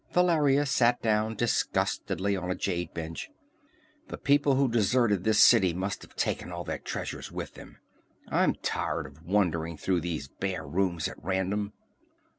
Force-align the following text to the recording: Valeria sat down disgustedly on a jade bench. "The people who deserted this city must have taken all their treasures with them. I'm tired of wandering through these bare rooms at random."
Valeria 0.13 0.65
sat 0.65 0.99
down 1.03 1.35
disgustedly 1.35 2.35
on 2.35 2.49
a 2.49 2.55
jade 2.55 2.91
bench. 2.91 3.29
"The 4.07 4.17
people 4.17 4.55
who 4.55 4.67
deserted 4.67 5.23
this 5.23 5.37
city 5.37 5.75
must 5.75 6.01
have 6.01 6.15
taken 6.15 6.51
all 6.51 6.63
their 6.63 6.79
treasures 6.79 7.31
with 7.31 7.53
them. 7.53 7.77
I'm 8.27 8.55
tired 8.55 9.05
of 9.05 9.21
wandering 9.21 9.77
through 9.77 10.01
these 10.01 10.27
bare 10.27 10.65
rooms 10.65 11.07
at 11.07 11.23
random." 11.23 11.73